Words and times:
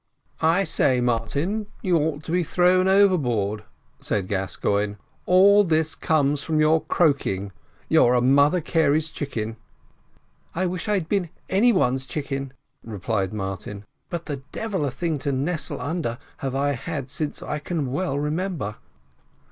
"I 0.41 0.63
say, 0.63 0.99
Martin, 0.99 1.67
you 1.83 1.95
ought 1.95 2.23
to 2.23 2.31
be 2.31 2.43
thrown 2.43 2.87
overboard," 2.87 3.63
said 3.99 4.27
Gascoigne; 4.27 4.95
"all 5.27 5.63
this 5.63 5.93
comes 5.93 6.41
from 6.43 6.59
your 6.59 6.81
croaking 6.83 7.51
you're 7.87 8.15
a 8.15 8.19
Mother 8.21 8.61
Carey's 8.61 9.11
chicken." 9.11 9.57
"I 10.55 10.65
wish 10.65 10.89
I 10.89 10.95
had 10.95 11.07
been 11.07 11.29
any 11.49 11.71
one's 11.71 12.07
chicken," 12.07 12.51
replied 12.83 13.31
Martin; 13.31 13.85
"but 14.09 14.25
the 14.25 14.37
devil 14.51 14.85
a 14.85 14.89
thing 14.89 15.19
to 15.19 15.31
nestle 15.31 15.79
under 15.79 16.17
have 16.37 16.55
I 16.55 16.71
had 16.71 17.11
since 17.11 17.43
I 17.43 17.59
can 17.59 17.91
well 17.91 18.17
remember." 18.17 18.77